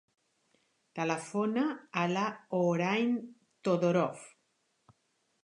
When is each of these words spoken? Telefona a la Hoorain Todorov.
Telefona 0.99 1.65
a 2.05 2.07
la 2.15 2.23
Hoorain 2.61 3.15
Todorov. 3.69 4.27